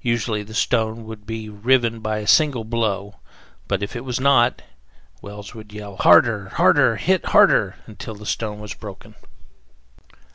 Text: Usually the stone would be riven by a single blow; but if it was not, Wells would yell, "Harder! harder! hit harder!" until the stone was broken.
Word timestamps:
Usually 0.00 0.42
the 0.42 0.54
stone 0.54 1.04
would 1.04 1.26
be 1.26 1.50
riven 1.50 2.00
by 2.00 2.20
a 2.20 2.26
single 2.26 2.64
blow; 2.64 3.16
but 3.68 3.82
if 3.82 3.94
it 3.94 4.06
was 4.06 4.18
not, 4.18 4.62
Wells 5.20 5.54
would 5.54 5.70
yell, 5.70 5.96
"Harder! 5.96 6.48
harder! 6.54 6.96
hit 6.96 7.26
harder!" 7.26 7.76
until 7.86 8.14
the 8.14 8.24
stone 8.24 8.58
was 8.58 8.72
broken. 8.72 9.14